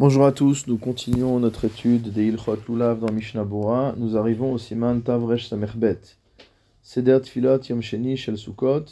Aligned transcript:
Bonjour 0.00 0.26
à 0.26 0.32
tous, 0.32 0.66
nous 0.66 0.76
continuons 0.76 1.38
notre 1.38 1.66
étude 1.66 2.12
des 2.12 2.26
Ilchot 2.26 2.58
Lulav 2.68 2.98
dans 2.98 3.12
Mishnah 3.12 3.44
Bora. 3.44 3.94
Nous 3.96 4.16
arrivons 4.16 4.52
au 4.52 4.58
Siman 4.58 5.00
Tavresh 5.00 5.46
Samerbet. 5.46 6.00
Seder 6.82 7.20
Tfilat 7.22 7.60
Yom 7.70 7.80
Sheni 7.80 8.16
Shel 8.16 8.36
Sukkot, 8.36 8.86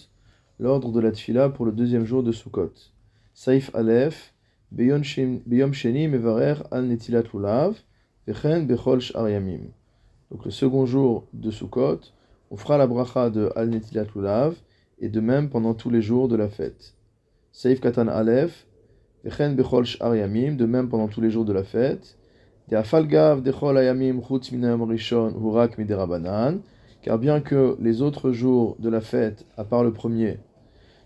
l'ordre 0.61 0.93
de 0.93 1.01
la 1.01 1.11
Tfila 1.11 1.49
pour 1.49 1.67
le 1.67 1.73
deuxième 1.73 2.05
jour 2.05 2.23
de 2.23 2.31
Sukkot. 2.31 2.71
Saif 3.35 3.75
Aleph, 3.75 4.33
Beyom 4.71 5.03
Sheni 5.03 6.07
Mevarer 6.07 6.63
Al 6.71 6.85
Netilat 6.85 7.25
Lulav, 7.35 7.75
Vechen 8.29 8.69
Bechol 8.69 9.01
Yamim. 9.13 9.73
Donc 10.31 10.45
le 10.45 10.53
second 10.53 10.87
jour 10.87 11.27
de 11.33 11.51
Sukkot, 11.51 11.99
on 12.53 12.57
fera 12.57 12.79
la 12.79 12.87
bracha 12.87 13.29
de 13.29 13.51
Al 13.57 13.71
Netilat 13.71 14.07
Lulav, 14.15 14.55
et 15.01 15.09
de 15.09 15.19
même 15.19 15.51
pendant 15.51 15.75
tous 15.75 15.91
les 15.91 16.01
jours 16.01 16.29
de 16.29 16.37
la 16.37 16.49
fête. 16.49 16.95
Saif 17.51 17.81
Katan 17.81 18.07
Aleph, 18.07 18.69
de 19.25 20.67
même 20.67 20.89
pendant 20.89 21.09
tous 21.09 21.21
les 21.21 21.31
jours 21.31 21.45
de 21.45 21.53
la 21.53 21.63
fête. 21.63 22.19
Car 27.03 27.19
bien 27.19 27.41
que 27.41 27.77
les 27.81 28.03
autres 28.03 28.33
jours 28.33 28.77
de 28.79 28.89
la 28.89 29.01
fête, 29.01 29.47
à 29.57 29.65
part 29.65 29.85
le 29.85 29.93
premier, 29.93 30.39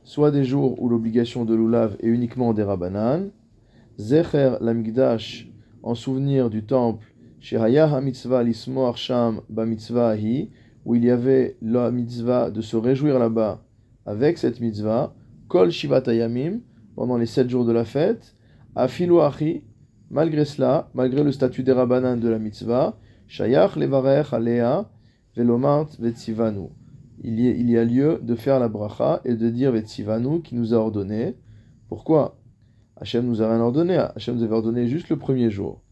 soient 0.04 0.30
des 0.30 0.44
jours 0.44 0.80
où 0.80 0.88
l'obligation 0.88 1.44
de 1.44 1.54
l'oulav 1.54 1.96
est 2.00 2.06
uniquement 2.06 2.52
des 2.52 2.62
rabanan, 2.62 3.30
Zecher 3.98 4.56
lamigdash, 4.60 5.48
en 5.82 5.94
souvenir 5.94 6.50
du 6.50 6.64
temple, 6.64 7.06
où 10.84 10.94
il 10.94 11.04
y 11.04 11.10
avait 11.10 11.56
la 11.62 11.90
mitzvah 11.90 12.50
de 12.50 12.60
se 12.60 12.76
réjouir 12.76 13.18
là-bas 13.18 13.62
avec 14.04 14.38
cette 14.38 14.60
mitzvah, 14.60 15.14
kol 15.48 15.70
shivat 15.70 16.02
ayamim, 16.06 16.60
pendant 16.96 17.18
les 17.18 17.26
sept 17.26 17.48
jours 17.48 17.64
de 17.64 17.72
la 17.72 17.84
fête, 17.84 18.34
Afilu 18.74 19.20
Achi, 19.20 19.62
malgré 20.10 20.44
cela, 20.44 20.88
malgré 20.94 21.22
le 21.22 21.30
statut 21.30 21.62
des 21.62 21.72
Rabbanan 21.72 22.18
de 22.18 22.28
la 22.28 22.38
mitzvah, 22.38 22.98
Shayach 23.28 23.76
Levarech 23.76 24.32
Alea 24.32 24.90
Velomart. 25.36 25.88
Il 27.22 27.40
y, 27.40 27.78
a 27.78 27.84
lieu 27.84 28.20
de 28.22 28.34
faire 28.34 28.58
la 28.60 28.68
bracha 28.68 29.20
et 29.24 29.34
de 29.34 29.48
dire 29.50 29.72
Vetsivanu 29.72 30.42
qui 30.42 30.54
nous 30.54 30.74
a 30.74 30.76
ordonné. 30.76 31.36
Pourquoi? 31.88 32.38
Hachem 32.96 33.26
nous 33.26 33.42
a 33.42 33.50
rien 33.50 33.60
ordonné, 33.60 33.96
Hachem 33.96 34.36
nous 34.36 34.42
avait 34.42 34.54
ordonné 34.54 34.86
juste 34.86 35.08
le 35.08 35.16
premier 35.16 35.50
jour. 35.50 35.82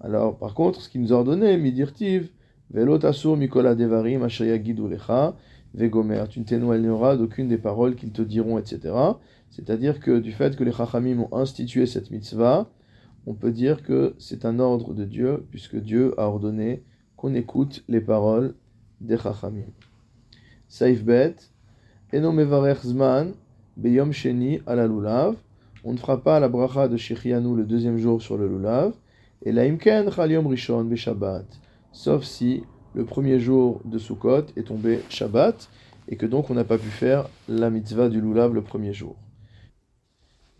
Alors, 0.00 0.38
par 0.38 0.54
contre, 0.54 0.80
ce 0.80 0.88
qu'il 0.88 1.00
nous 1.00 1.12
a 1.12 1.16
ordonné, 1.16 1.56
Midirtiv, 1.56 2.30
Velotasur 2.70 3.36
Mikola 3.36 3.74
Devarim 3.74 4.22
Ashayagidu 4.22 4.88
Lecha, 4.88 5.36
Vegomer, 5.74 6.24
tu 6.28 6.40
ne 6.40 6.44
t'éloigneras 6.44 7.16
d'aucune 7.16 7.48
des 7.48 7.58
paroles 7.58 7.94
qu'ils 7.94 8.12
te 8.12 8.22
diront, 8.22 8.58
etc. 8.58 8.94
C'est-à-dire 9.50 10.00
que 10.00 10.18
du 10.18 10.32
fait 10.32 10.56
que 10.56 10.64
les 10.64 10.72
Chachamim 10.72 11.20
ont 11.20 11.36
institué 11.36 11.86
cette 11.86 12.10
mitzvah, 12.10 12.70
on 13.26 13.34
peut 13.34 13.52
dire 13.52 13.82
que 13.82 14.14
c'est 14.18 14.44
un 14.44 14.58
ordre 14.58 14.94
de 14.94 15.04
Dieu, 15.04 15.46
puisque 15.50 15.76
Dieu 15.76 16.18
a 16.18 16.28
ordonné 16.28 16.82
qu'on 17.16 17.34
écoute 17.34 17.84
les 17.88 18.00
paroles 18.00 18.54
des 19.00 19.18
Chachamim. 19.18 19.66
Saif 20.68 21.02
bet, 21.02 21.36
enomevarech 22.12 22.82
zman, 22.82 23.32
beyom 23.76 24.12
sheni 24.12 24.60
lulav. 24.66 25.36
On 25.84 25.92
ne 25.92 25.98
fera 25.98 26.22
pas 26.22 26.40
la 26.40 26.48
bracha 26.48 26.88
de 26.88 26.96
Shechianu 26.96 27.56
le 27.56 27.64
deuxième 27.64 27.98
jour 27.98 28.20
sur 28.20 28.36
le 28.36 28.48
lulav. 28.48 28.92
Et 29.42 29.52
la 29.52 29.62
imken 29.62 30.10
chaliom 30.10 30.46
rishon 30.46 30.84
be 30.84 30.96
Shabbat. 30.96 31.46
Sauf 31.92 32.24
si 32.24 32.64
le 32.94 33.04
premier 33.04 33.38
jour 33.38 33.80
de 33.84 33.98
Sukkot 33.98 34.46
est 34.56 34.66
tombé 34.66 35.00
Shabbat 35.08 35.70
et 36.08 36.16
que 36.16 36.26
donc 36.26 36.50
on 36.50 36.54
n'a 36.54 36.64
pas 36.64 36.78
pu 36.78 36.88
faire 36.88 37.28
la 37.48 37.70
mitzvah 37.70 38.08
du 38.08 38.20
lulav 38.20 38.52
le 38.52 38.62
premier 38.62 38.92
jour. 38.92 39.16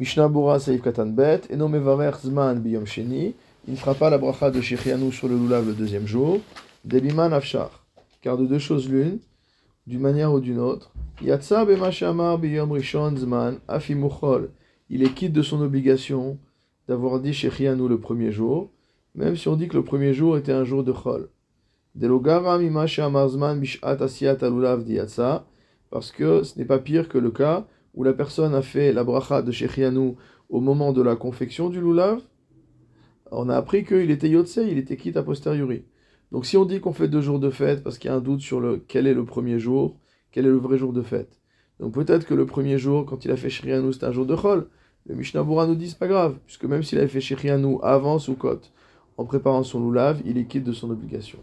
Mishnah 0.00 0.28
Bura 0.28 0.60
Saif 0.60 0.80
Katan 0.80 1.06
Bet, 1.06 1.42
et 1.50 1.56
Zman 1.56 2.60
Biyom 2.60 2.86
Sheni, 2.86 3.34
il 3.66 3.72
ne 3.72 3.76
fera 3.76 3.94
pas 3.94 4.10
la 4.10 4.18
bracha 4.18 4.50
de 4.50 4.60
Shechianu 4.60 5.10
sur 5.10 5.26
le 5.26 5.36
lulav 5.36 5.66
le 5.66 5.72
deuxième 5.72 6.06
jour, 6.06 6.38
Debiman 6.84 7.32
Afshar, 7.32 7.84
car 8.22 8.38
de 8.38 8.46
deux 8.46 8.60
choses 8.60 8.88
l'une, 8.88 9.18
d'une 9.88 10.00
manière 10.00 10.32
ou 10.32 10.38
d'une 10.38 10.60
autre, 10.60 10.92
Yatsa 11.20 11.64
Bemachamar 11.64 12.38
Biyom 12.38 12.70
Rishon 12.70 13.16
Zman 13.16 13.58
Afimuchol, 13.66 14.50
il 14.88 15.02
est 15.02 15.12
quitte 15.14 15.32
de 15.32 15.42
son 15.42 15.60
obligation 15.60 16.38
d'avoir 16.86 17.18
dit 17.18 17.32
Shechianu 17.32 17.88
le 17.88 17.98
premier 17.98 18.30
jour, 18.30 18.70
même 19.16 19.36
si 19.36 19.48
on 19.48 19.56
dit 19.56 19.66
que 19.66 19.76
le 19.76 19.82
premier 19.82 20.14
jour 20.14 20.38
était 20.38 20.52
un 20.52 20.64
jour 20.64 20.84
de 20.84 20.92
Chol. 20.92 21.28
Parce 25.90 26.12
que 26.12 26.42
ce 26.44 26.58
n'est 26.58 26.64
pas 26.64 26.78
pire 26.78 27.08
que 27.08 27.18
le 27.18 27.30
cas 27.32 27.66
où 27.98 28.04
la 28.04 28.12
personne 28.12 28.54
a 28.54 28.62
fait 28.62 28.92
la 28.92 29.02
bracha 29.02 29.42
de 29.42 29.50
Shechianu 29.50 30.14
au 30.48 30.60
moment 30.60 30.92
de 30.92 31.02
la 31.02 31.16
confection 31.16 31.68
du 31.68 31.80
lulav. 31.80 32.20
On 33.32 33.48
a 33.48 33.56
appris 33.56 33.84
qu'il 33.84 34.12
était 34.12 34.28
yotse, 34.28 34.60
il 34.64 34.78
était 34.78 34.96
quitte 34.96 35.16
a 35.16 35.24
posteriori. 35.24 35.82
Donc 36.30 36.46
si 36.46 36.56
on 36.56 36.64
dit 36.64 36.78
qu'on 36.78 36.92
fait 36.92 37.08
deux 37.08 37.20
jours 37.20 37.40
de 37.40 37.50
fête 37.50 37.82
parce 37.82 37.98
qu'il 37.98 38.08
y 38.08 38.14
a 38.14 38.16
un 38.16 38.20
doute 38.20 38.40
sur 38.40 38.60
le, 38.60 38.84
quel 38.86 39.08
est 39.08 39.14
le 39.14 39.24
premier 39.24 39.58
jour, 39.58 39.98
quel 40.30 40.46
est 40.46 40.50
le 40.50 40.58
vrai 40.58 40.78
jour 40.78 40.92
de 40.92 41.02
fête. 41.02 41.40
Donc 41.80 41.92
peut-être 41.92 42.24
que 42.24 42.34
le 42.34 42.46
premier 42.46 42.78
jour, 42.78 43.04
quand 43.04 43.24
il 43.24 43.32
a 43.32 43.36
fait 43.36 43.50
Shechianu, 43.50 43.92
c'est 43.92 44.04
un 44.04 44.12
jour 44.12 44.26
de 44.26 44.36
chol. 44.36 44.68
Le 45.06 45.16
Mishnah 45.16 45.42
Bura 45.42 45.66
nous 45.66 45.74
dit 45.74 45.88
c'est 45.88 45.98
pas 45.98 46.06
grave, 46.06 46.38
puisque 46.46 46.66
même 46.66 46.84
s'il 46.84 46.98
avait 46.98 47.08
fait 47.08 47.20
Shechianu 47.20 47.78
avant 47.82 48.20
Sukkot, 48.20 48.60
en 49.16 49.24
préparant 49.24 49.64
son 49.64 49.84
lulav, 49.84 50.22
il 50.24 50.38
est 50.38 50.46
quitte 50.46 50.62
de 50.62 50.72
son 50.72 50.88
obligation. 50.90 51.40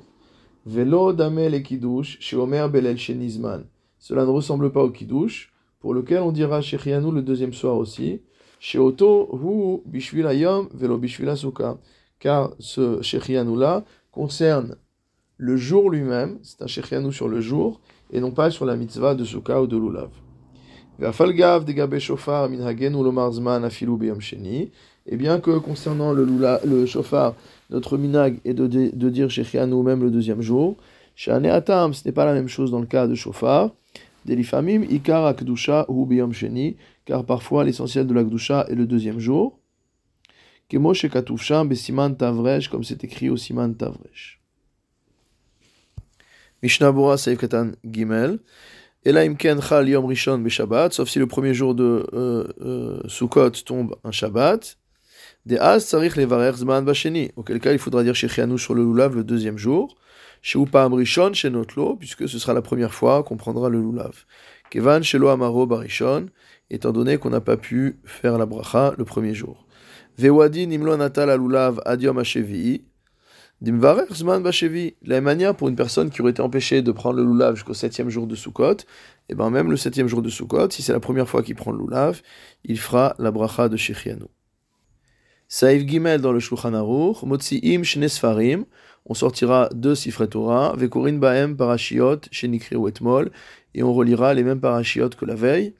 Velo 0.65 1.11
damel 1.11 1.53
et 1.53 1.63
kiddush, 1.63 2.17
chez 2.21 2.37
Omer 2.37 2.69
belel 2.69 2.97
shenizman. 2.97 3.65
Cela 3.99 4.23
ne 4.23 4.29
ressemble 4.29 4.71
pas 4.71 4.83
au 4.85 4.89
kiddush, 4.89 5.51
pour 5.79 5.93
lequel 5.93 6.21
on 6.21 6.31
dira 6.31 6.61
Shechianu 6.61 7.11
le 7.11 7.21
deuxième 7.21 7.53
soir 7.53 7.75
aussi. 7.77 8.21
Chez 8.59 8.79
Oto, 8.79 9.29
hu 9.33 9.81
bishvil 9.85 10.25
ayom 10.25 10.69
velo 10.73 10.97
bishvil 10.97 11.31
Car 12.19 12.51
ce 12.59 13.01
Shechianu 13.01 13.57
là 13.57 13.83
concerne 14.11 14.75
le 15.37 15.57
jour 15.57 15.89
lui-même, 15.89 16.39
c'est 16.43 16.61
un 16.61 16.67
Shechianu 16.67 17.11
sur 17.11 17.27
le 17.27 17.41
jour, 17.41 17.81
et 18.11 18.19
non 18.19 18.31
pas 18.31 18.51
sur 18.51 18.65
la 18.65 18.75
mitzvah 18.75 19.15
de 19.15 19.25
Sukkah 19.25 19.61
ou 19.61 19.67
de 19.67 19.77
Lulav. 19.77 20.09
Et 25.07 25.17
bien 25.17 25.39
que 25.39 25.57
concernant 25.57 26.13
le, 26.13 26.23
lula, 26.23 26.61
le 26.65 26.85
shofar, 26.85 27.33
notre 27.69 27.97
minag 27.97 28.39
est 28.45 28.53
de, 28.53 28.67
de 28.67 29.09
dire 29.09 29.29
Shechianu 29.29 29.83
même 29.83 30.01
le 30.01 30.09
deuxième 30.09 30.41
jour, 30.41 30.77
chez 31.15 31.31
Atam, 31.31 31.93
ce 31.93 32.05
n'est 32.05 32.11
pas 32.11 32.25
la 32.25 32.33
même 32.33 32.47
chose 32.47 32.71
dans 32.71 32.79
le 32.79 32.85
cas 32.85 33.07
de 33.07 33.15
shofar. 33.15 33.71
Delifamim, 34.25 34.83
Ikar 34.83 35.25
Akdusha 35.25 35.85
ou 35.87 36.05
Biyom 36.05 36.33
Sheni, 36.33 36.77
car 37.05 37.23
parfois 37.25 37.63
l'essentiel 37.63 38.07
de 38.07 38.13
la 38.13 38.23
Kdusha 38.23 38.65
est 38.69 38.75
le 38.75 38.87
deuxième 38.87 39.19
jour. 39.19 39.59
Kemo 40.67 40.93
Shekatufsham 40.93 41.69
Besiman 41.69 42.17
Tavresh, 42.17 42.69
comme 42.69 42.83
c'est 42.83 43.03
écrit 43.03 43.29
au 43.29 43.37
Siman 43.37 43.75
Tavresh. 43.75 44.41
Mishnah 46.63 46.91
Bora 46.91 47.17
Seif 47.17 47.37
Katan 47.37 47.73
Gimel. 47.85 48.39
Elaim 49.05 49.35
Ken 49.35 49.61
Chal 49.61 49.87
Yom 49.87 50.05
Rishon 50.05 50.39
Beshabbat, 50.39 50.89
sauf 50.91 51.07
si 51.07 51.19
le 51.19 51.27
premier 51.27 51.53
jour 51.53 51.75
de 51.75 52.07
euh, 52.13 52.47
euh, 52.61 53.01
Sukkot 53.07 53.51
tombe 53.51 53.95
un 54.03 54.11
Shabbat. 54.11 54.77
De 55.45 55.57
Az 55.57 55.85
Sarich 55.85 56.15
Levarer 56.15 56.53
Zman 56.53 56.83
Basheni, 56.83 57.31
auquel 57.35 57.59
cas 57.59 57.71
il 57.71 57.77
faudra 57.77 58.01
dire 58.01 58.15
Shechianu 58.15 58.57
sur 58.57 58.73
le 58.73 58.83
Lulav 58.83 59.15
le 59.15 59.23
deuxième 59.23 59.59
jour 59.59 59.95
chez 60.45 60.59
Upam 60.59 60.93
Rishon, 60.93 61.33
chez 61.33 61.49
Notlo, 61.49 61.95
puisque 61.95 62.29
ce 62.29 62.37
sera 62.37 62.53
la 62.53 62.61
première 62.61 62.93
fois 62.93 63.23
qu'on 63.23 63.35
prendra 63.35 63.67
le 63.67 63.81
lulav. 63.81 64.25
Kevan, 64.69 65.01
chez 65.01 65.17
Amaro 65.17 65.65
Barishon, 65.65 66.27
étant 66.69 66.91
donné 66.91 67.17
qu'on 67.17 67.31
n'a 67.31 67.41
pas 67.41 67.57
pu 67.57 67.97
faire 68.03 68.37
la 68.37 68.45
bracha 68.45 68.93
le 68.95 69.05
premier 69.05 69.33
jour. 69.33 69.65
Vewadi 70.19 70.67
Nimlo 70.67 70.97
Natal 70.97 71.35
Lulav 71.41 71.81
Adiom 71.83 72.19
Hashevi, 72.19 72.83
Dimvarer 73.61 74.05
Zman 74.13 74.43
Bashevi. 74.43 74.93
La 75.01 75.15
même 75.15 75.23
manière, 75.23 75.55
pour 75.55 75.67
une 75.67 75.75
personne 75.75 76.11
qui 76.11 76.21
aurait 76.21 76.29
été 76.29 76.43
empêchée 76.43 76.83
de 76.83 76.91
prendre 76.91 77.17
le 77.17 77.23
lulav 77.23 77.55
jusqu'au 77.55 77.73
septième 77.73 78.11
jour 78.11 78.27
de 78.27 78.35
Sukkot, 78.35 78.73
et 78.73 78.85
eh 79.29 79.33
ben 79.33 79.49
même 79.49 79.71
le 79.71 79.77
septième 79.77 80.07
jour 80.07 80.21
de 80.21 80.29
Sukkot, 80.29 80.69
si 80.69 80.83
c'est 80.83 80.93
la 80.93 80.99
première 80.99 81.27
fois 81.27 81.41
qu'il 81.41 81.55
prend 81.55 81.71
le 81.71 81.79
lulav, 81.79 82.21
il 82.63 82.77
fera 82.77 83.15
la 83.17 83.31
bracha 83.31 83.67
de 83.67 83.77
Shechianu. 83.77 84.25
Saïf 85.47 85.85
Gimel 85.87 86.21
dans 86.21 86.31
le 86.31 86.39
Shulchan 86.39 86.73
Aruch, 86.73 87.21
Motziim 87.23 87.83
Shnesfarim, 87.83 88.65
on 89.05 89.13
sortira 89.13 89.69
deux 89.73 89.93
Sifret 89.93 90.27
Torah, 90.27 90.73
Vekorin 90.75 91.17
Baem 91.17 91.55
Parashiot, 91.55 92.21
Shenikri 92.31 92.75
Etmol, 92.87 93.31
et 93.75 93.83
on 93.83 93.93
relira 93.93 94.33
les 94.33 94.43
mêmes 94.43 94.59
Parashiot 94.59 95.09
que 95.09 95.25
la 95.25 95.35
veille, 95.35 95.75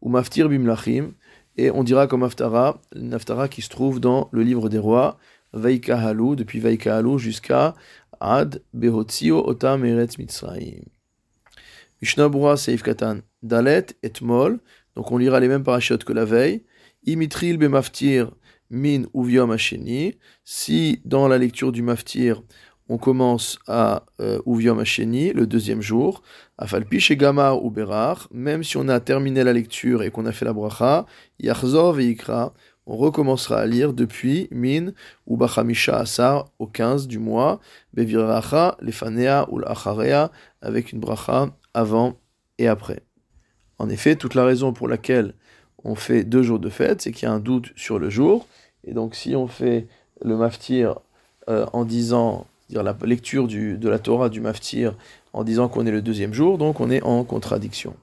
ou 0.00 0.08
Maftir 0.08 0.48
Bimlachim, 0.48 1.12
et 1.58 1.70
on 1.70 1.84
dira 1.84 2.06
comme 2.06 2.22
Aftara, 2.22 2.80
Naftara 2.94 3.48
qui 3.48 3.60
se 3.60 3.68
trouve 3.68 4.00
dans 4.00 4.30
le 4.32 4.42
livre 4.42 4.70
des 4.70 4.78
rois, 4.78 5.18
Veikahalu, 5.52 6.36
depuis 6.36 6.60
Veikahalu 6.60 7.18
jusqu'à 7.18 7.74
Ad 8.20 8.62
Behotzio 8.72 9.46
Otam 9.46 9.84
Eretz 9.84 10.16
Mitzrayim. 10.16 10.84
Mishnah 12.00 12.56
Seif 12.56 12.82
Katan, 12.82 13.18
Dalet 13.42 13.88
Etmol, 14.02 14.60
donc 14.96 15.12
on 15.12 15.18
lira 15.18 15.38
les 15.38 15.48
mêmes 15.48 15.64
Parashiot 15.64 15.98
que 15.98 16.14
la 16.14 16.24
veille, 16.24 16.64
Imitril 17.04 17.58
Bemaftir, 17.58 18.30
min 18.70 19.02
uviom 19.14 19.50
hasheni. 19.50 20.16
Si 20.44 21.00
dans 21.04 21.28
la 21.28 21.38
lecture 21.38 21.72
du 21.72 21.82
maftir, 21.82 22.42
on 22.88 22.98
commence 22.98 23.58
à 23.66 24.04
euh, 24.20 24.40
uviom 24.46 24.78
hasheni, 24.80 25.32
le 25.32 25.46
deuxième 25.46 25.80
jour, 25.80 26.22
afalpi 26.58 27.00
chez 27.00 27.16
gamar 27.16 27.64
ou 27.64 27.70
berar, 27.70 28.28
même 28.32 28.64
si 28.64 28.76
on 28.76 28.88
a 28.88 28.98
terminé 29.00 29.44
la 29.44 29.52
lecture 29.52 30.02
et 30.02 30.10
qu'on 30.10 30.26
a 30.26 30.32
fait 30.32 30.44
la 30.44 30.52
bracha, 30.52 31.06
yachzor 31.38 31.92
veikra, 31.92 32.52
on 32.86 32.96
recommencera 32.96 33.60
à 33.60 33.66
lire 33.66 33.92
depuis 33.92 34.48
Min 34.50 34.92
ou 35.26 35.36
Bachamisha 35.36 35.96
Asar 35.96 36.46
au 36.58 36.66
15 36.66 37.06
du 37.06 37.20
mois, 37.20 37.60
Beviracha, 37.94 38.76
Lefanea 38.80 39.46
ou 39.50 39.58
l'Acharea, 39.58 40.32
avec 40.60 40.92
une 40.92 40.98
bracha 40.98 41.54
avant 41.72 42.18
et 42.58 42.66
après. 42.66 43.04
En 43.78 43.88
effet, 43.88 44.16
toute 44.16 44.34
la 44.34 44.44
raison 44.44 44.72
pour 44.72 44.88
laquelle 44.88 45.34
on 45.84 45.94
fait 45.94 46.24
deux 46.24 46.42
jours 46.42 46.58
de 46.58 46.68
fête, 46.68 47.02
c'est 47.02 47.12
qu'il 47.12 47.26
y 47.26 47.30
a 47.30 47.32
un 47.32 47.40
doute 47.40 47.72
sur 47.76 47.98
le 47.98 48.10
jour. 48.10 48.46
Et 48.84 48.92
donc, 48.92 49.14
si 49.14 49.34
on 49.36 49.46
fait 49.46 49.86
le 50.22 50.36
maftir 50.36 50.96
euh, 51.48 51.66
en 51.72 51.84
disant, 51.84 52.46
dire 52.68 52.82
la 52.82 52.96
lecture 53.02 53.48
de 53.48 53.88
la 53.88 53.98
Torah 53.98 54.28
du 54.28 54.40
maftir 54.40 54.94
en 55.32 55.44
disant 55.44 55.68
qu'on 55.68 55.86
est 55.86 55.90
le 55.90 56.02
deuxième 56.02 56.34
jour, 56.34 56.58
donc 56.58 56.80
on 56.80 56.90
est 56.90 57.02
en 57.02 57.24
contradiction. 57.24 57.94